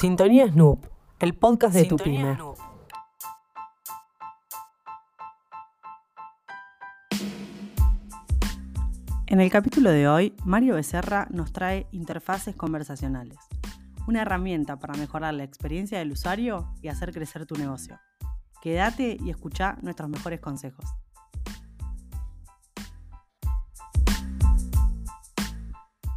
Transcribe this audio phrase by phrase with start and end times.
[0.00, 0.86] Sintonía Snoop,
[1.18, 2.38] el podcast de tu pyme.
[9.26, 13.36] En el capítulo de hoy, Mario Becerra nos trae interfaces conversacionales,
[14.08, 18.00] una herramienta para mejorar la experiencia del usuario y hacer crecer tu negocio.
[18.62, 20.86] Quédate y escucha nuestros mejores consejos.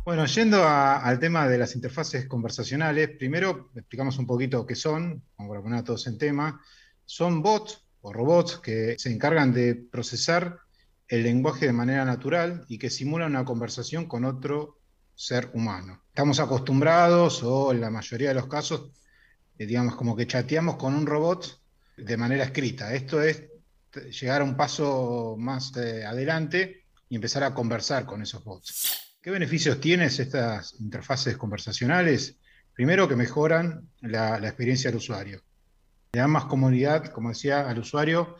[0.05, 5.47] Bueno, yendo al tema de las interfaces conversacionales, primero explicamos un poquito qué son, como
[5.47, 6.61] para poner a todos en tema.
[7.05, 10.59] Son bots o robots que se encargan de procesar
[11.07, 14.77] el lenguaje de manera natural y que simulan una conversación con otro
[15.15, 16.03] ser humano.
[16.09, 18.91] Estamos acostumbrados, o en la mayoría de los casos,
[19.57, 21.61] eh, digamos, como que chateamos con un robot
[21.95, 22.93] de manera escrita.
[22.93, 23.43] Esto es
[24.19, 29.02] llegar a un paso más eh, adelante y empezar a conversar con esos bots.
[29.23, 32.35] ¿Qué beneficios tienen estas interfaces conversacionales?
[32.73, 35.41] Primero, que mejoran la, experiencia del usuario.
[36.11, 38.35] Le dan más comodidad, como decía, al usuario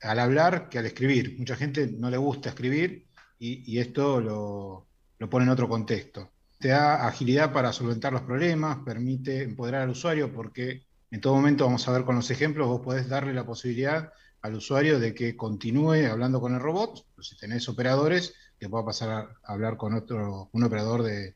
[0.00, 1.38] al hablar que al escribir.
[1.38, 3.08] Mucha gente no le gusta escribir
[3.38, 6.32] y, esto lo, lo, pone en otro contexto.
[6.58, 11.66] Te da agilidad para solventar los problemas, permite empoderar al usuario porque en todo momento,
[11.66, 15.36] vamos a ver con los ejemplos, vos podés darle la posibilidad al usuario de que
[15.36, 20.48] continúe hablando con el robot, si tenés operadores, que pueda pasar a hablar con otro,
[20.52, 21.34] un operador de,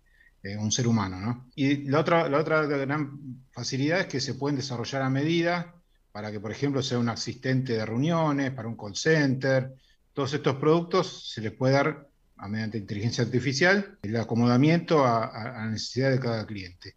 [0.60, 1.19] un ser humano.
[1.19, 1.50] ¿no?
[1.56, 5.74] Y la otra, la otra gran facilidad es que se pueden desarrollar a medida
[6.12, 9.74] para que, por ejemplo, sea un asistente de reuniones, para un call center.
[10.12, 15.66] Todos estos productos se les puede dar, a mediante inteligencia artificial, el acomodamiento a, la
[15.66, 16.94] necesidad de cada cliente.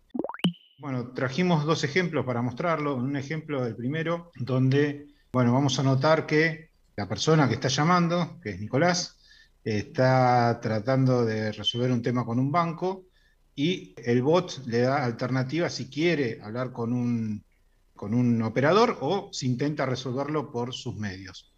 [0.77, 2.95] Bueno, trajimos dos ejemplos para mostrarlo.
[2.95, 8.39] Un ejemplo, el primero, donde, bueno, vamos a notar que la persona que está llamando,
[8.43, 9.18] que es Nicolás,
[9.63, 13.05] está tratando de resolver un tema con un banco
[13.55, 17.43] y el bot le da alternativa si quiere hablar con un,
[17.95, 21.53] con un operador o si intenta resolverlo por sus medios.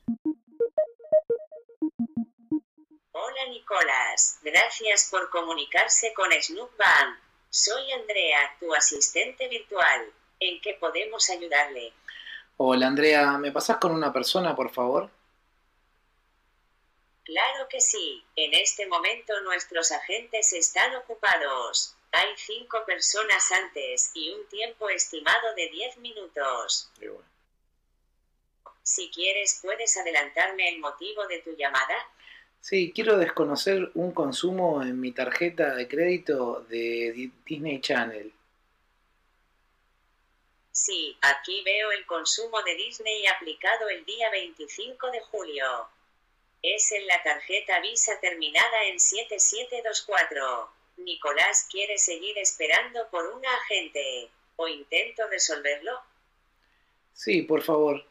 [3.11, 7.20] Hola Nicolás, gracias por comunicarse con Snoop Bank.
[7.49, 10.02] Soy Andrea, tu asistente virtual.
[10.39, 11.93] ¿En qué podemos ayudarle?
[12.58, 15.11] Hola Andrea, ¿me pasas con una persona, por favor?
[17.23, 18.23] Claro que sí.
[18.36, 21.95] En este momento nuestros agentes están ocupados.
[22.11, 26.92] Hay cinco personas antes y un tiempo estimado de 10 minutos.
[28.83, 31.95] Si quieres, puedes adelantarme el motivo de tu llamada.
[32.59, 38.33] Sí, quiero desconocer un consumo en mi tarjeta de crédito de Disney Channel.
[40.71, 45.88] Sí, aquí veo el consumo de Disney aplicado el día 25 de julio.
[46.61, 50.70] Es en la tarjeta Visa terminada en 7724.
[50.98, 54.30] Nicolás quiere seguir esperando por un agente.
[54.58, 56.00] ¿O intento resolverlo?
[57.14, 58.05] Sí, por favor.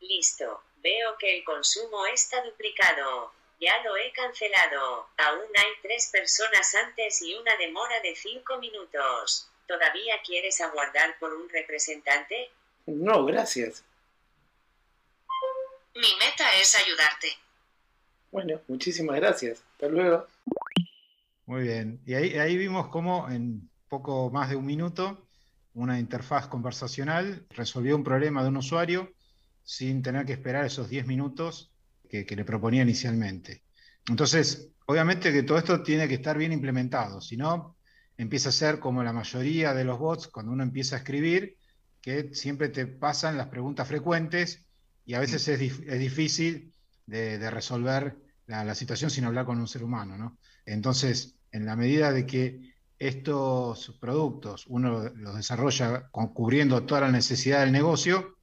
[0.00, 0.62] Listo.
[0.76, 3.32] Veo que el consumo está duplicado.
[3.60, 5.08] Ya lo he cancelado.
[5.16, 9.48] Aún hay tres personas antes y una demora de cinco minutos.
[9.66, 12.50] ¿Todavía quieres aguardar por un representante?
[12.86, 13.84] No, gracias.
[15.98, 17.26] Mi meta es ayudarte.
[18.30, 19.64] Bueno, muchísimas gracias.
[19.72, 20.26] Hasta luego.
[21.46, 22.00] Muy bien.
[22.06, 25.26] Y ahí, ahí vimos cómo en poco más de un minuto
[25.74, 29.12] una interfaz conversacional resolvió un problema de un usuario
[29.64, 31.72] sin tener que esperar esos 10 minutos
[32.08, 33.64] que, le proponía inicialmente.
[34.08, 37.76] Entonces, obviamente que todo esto tiene que estar bien implementado, si no,
[38.16, 41.56] empieza a ser como la mayoría de los bots cuando uno empieza a escribir,
[42.00, 44.67] que siempre te pasan las preguntas frecuentes
[45.08, 45.58] y a veces es,
[45.98, 46.70] difícil
[47.06, 48.14] de, resolver
[48.46, 50.18] la, situación sin hablar con un ser humano.
[50.18, 50.36] ¿no?
[50.66, 57.60] Entonces, en la medida de que estos productos uno los desarrolla cubriendo toda la necesidad
[57.60, 58.36] del negocio,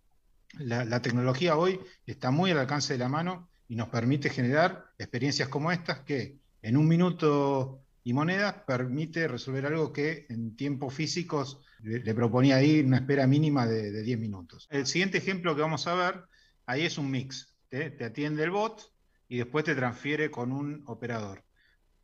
[0.57, 5.49] la, tecnología hoy está muy al alcance de la mano y nos permite generar experiencias
[5.49, 11.59] como estas que en un minuto y moneda permite resolver algo que en tiempos físicos
[11.83, 14.68] le, proponía ahí una espera mínima de, de 10 minutos.
[14.71, 16.23] El siguiente ejemplo que vamos a ver
[16.65, 17.56] ahí es un mix.
[17.69, 18.91] Te, atiende el bot
[19.27, 21.44] y después te transfiere con un operador.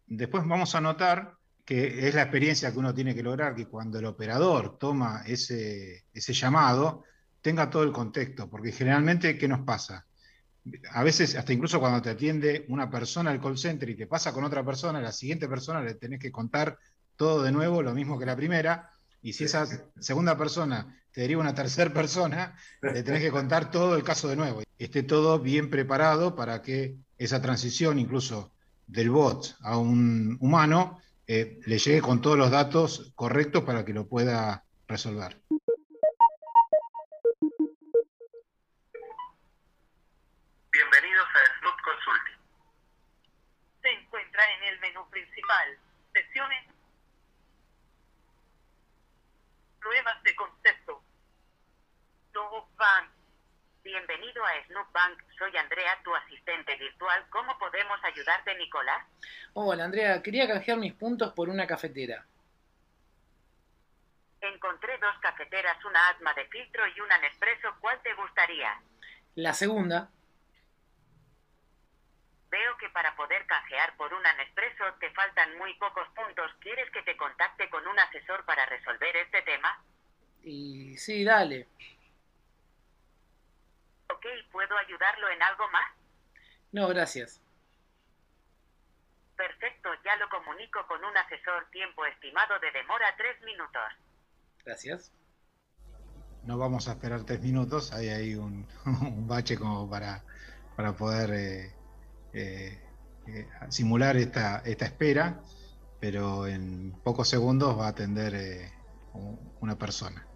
[0.08, 4.00] Después vamos a notar que es la experiencia que uno tiene que lograr, que cuando
[4.00, 7.04] el operador toma ese, ese llamado,
[7.42, 10.06] tenga todo el contexto, porque generalmente, ¿qué nos pasa?
[10.92, 14.34] A veces, hasta incluso cuando te atiende una persona al call center y te pasa
[14.34, 16.78] con otra persona, a la siguiente persona le tenés que contar
[17.16, 18.92] todo de nuevo, lo mismo que la primera,
[19.22, 19.66] y si esa
[20.00, 24.36] segunda persona te deriva una tercera persona, le tenés que contar todo el caso de
[24.36, 24.62] nuevo.
[24.78, 28.52] Esté todo bien preparado para que esa transición, incluso
[28.88, 33.94] del bot a un humano, eh, le llegue con todos los datos correctos para que
[33.94, 35.40] lo pueda resolver.
[55.02, 55.20] Bank.
[55.38, 57.26] Soy Andrea, tu asistente virtual.
[57.30, 59.06] ¿Cómo podemos ayudarte, Nicolás?
[59.54, 62.26] Hola Andrea, quería canjear mis puntos por una cafetera.
[64.42, 67.70] Encontré dos cafeteras, una Atma de filtro y una Nespresso.
[67.80, 68.80] ¿Cuál te gustaría?
[69.36, 70.10] La segunda,
[72.50, 76.52] Veo que para poder canjear por una Nespresso te faltan muy pocos puntos.
[76.60, 79.84] ¿Quieres que te contacte con un asesor para resolver este tema?
[80.44, 81.68] y sí, dale.
[84.22, 85.86] Ok, ¿puedo ayudarlo en algo más?
[86.72, 87.42] No, gracias.
[89.36, 91.68] Perfecto, ya lo comunico con un asesor.
[91.72, 93.82] Tiempo estimado de demora tres minutos.
[94.64, 95.12] Gracias.
[96.44, 100.24] No vamos a esperar tres minutos, hay ahí un, un bache como para,
[100.76, 101.76] para poder eh,
[102.34, 102.80] eh,
[103.28, 105.40] eh, simular esta, esta espera,
[106.00, 108.72] pero en pocos segundos va a atender eh,
[109.14, 110.28] un- una persona.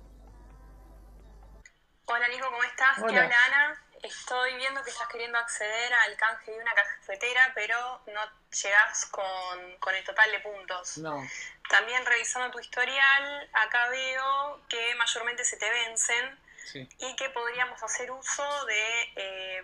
[2.08, 3.00] Hola Nico, ¿cómo estás?
[3.00, 3.10] Hola.
[3.12, 3.65] ¿Qué habla Ana?
[4.06, 8.22] Estoy viendo que estás queriendo acceder al canje de una cafetera, pero no
[8.62, 11.00] llegás con, con el total de puntos.
[11.00, 11.28] No,
[11.70, 16.88] También revisando tu historial, acá veo que mayormente se te vencen sí.
[17.00, 19.64] y que podríamos hacer uso de eh,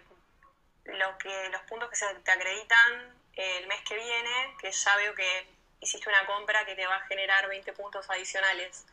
[0.85, 5.13] lo que los puntos que se te acreditan el mes que viene, que ya veo
[5.13, 5.47] que
[5.79, 8.85] hiciste una compra que te va a generar 20 puntos adicionales.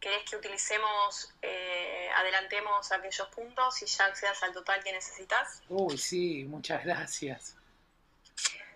[0.00, 5.62] ¿Querés que utilicemos, eh, adelantemos aquellos puntos y ya accedas al total que necesitas?
[5.68, 7.54] Uy, sí, muchas gracias.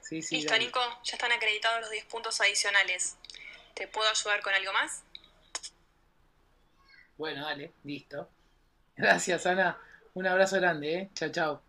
[0.02, 0.66] Sí, sí, Listo, dale.
[0.66, 3.16] Nico, ya están acreditados los 10 puntos adicionales.
[3.72, 5.02] ¿Te puedo ayudar con algo más?
[7.16, 8.28] Bueno, dale, listo.
[8.94, 9.78] Gracias, Ana.
[10.12, 11.10] Un abrazo grande, ¿eh?
[11.14, 11.62] Chao, chao.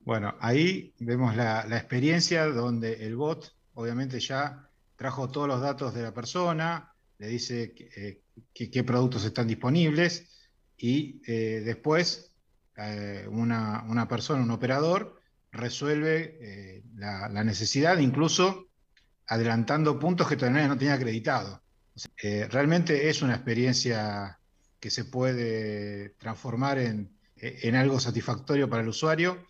[0.00, 4.68] Bueno, ahí vemos la, la experiencia donde el bot obviamente ya
[5.02, 8.20] trajo todos los datos de la persona, le dice eh,
[8.54, 10.28] qué productos están disponibles
[10.76, 12.36] y eh, después
[12.76, 15.20] eh, una, una persona, un operador,
[15.50, 18.68] resuelve la, necesidad, incluso
[19.26, 21.60] adelantando puntos que todavía no tenía acreditado.
[22.22, 24.38] Realmente es una experiencia
[24.78, 29.44] que se puede transformar en, en algo satisfactorio para el usuario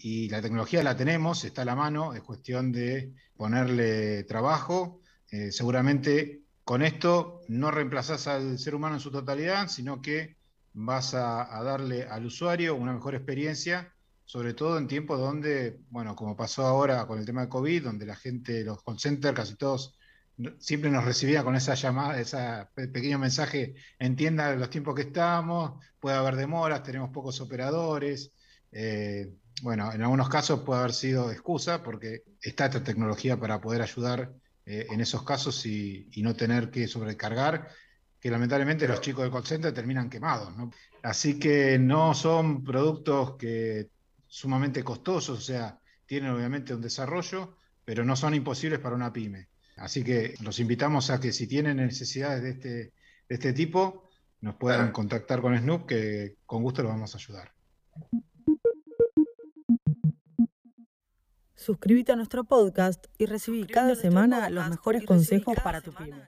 [0.00, 5.00] y la tecnología la tenemos, está a la mano, es cuestión de ponerle trabajo.
[5.30, 10.36] Eh, seguramente con esto no reemplazás al ser humano en su totalidad, sino que
[10.72, 13.92] vas a, darle al usuario una mejor experiencia,
[14.24, 18.06] sobre todo en tiempos donde, bueno, como pasó ahora con el tema de COVID, donde
[18.06, 19.98] la gente, los call centers, casi todos
[20.60, 22.38] siempre nos recibía con esa llamada, ese
[22.92, 28.32] pequeño mensaje, entienda los tiempos que estamos, puede haber demoras, tenemos pocos operadores.
[28.70, 33.82] eh, bueno, en algunos casos puede haber sido excusa porque está esta tecnología para poder
[33.82, 34.32] ayudar
[34.66, 37.68] eh, en esos casos y, y no tener que sobrecargar,
[38.20, 40.70] que lamentablemente los chicos del call center terminan quemados, ¿no?
[41.02, 43.88] Así que no son productos que
[44.26, 49.48] sumamente costosos, o sea, tienen obviamente un desarrollo, pero no son imposibles para una pyme.
[49.76, 52.92] Así que los invitamos a que si tienen necesidades de este, de
[53.28, 54.10] este tipo,
[54.40, 57.52] nos puedan contactar con Snoop, que con gusto los vamos a ayudar.
[61.68, 66.24] Suscríbete a nuestro podcast y recibí cada semana los mejores consejos para tu pyme.